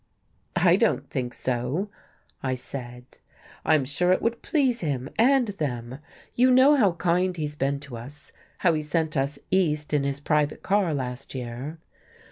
"I 0.55 0.77
don't 0.77 1.07
think 1.11 1.31
so," 1.35 1.91
I 2.41 2.55
said, 2.55 3.05
"I'm 3.63 3.85
sure 3.85 4.11
it 4.11 4.19
would 4.19 4.41
please 4.41 4.81
him, 4.81 5.11
and 5.19 5.49
them. 5.49 5.99
You 6.33 6.49
know 6.49 6.75
how 6.75 6.93
kind 6.93 7.37
he's 7.37 7.55
been 7.55 7.79
to 7.81 7.97
us, 7.97 8.31
how 8.57 8.73
he 8.73 8.81
sent 8.81 9.15
us 9.15 9.37
East 9.51 9.93
in 9.93 10.03
his 10.03 10.19
private 10.19 10.63
car 10.63 10.91
last 10.95 11.35
year." 11.35 11.77